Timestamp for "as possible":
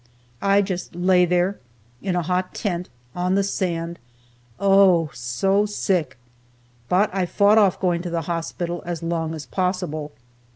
9.35-10.11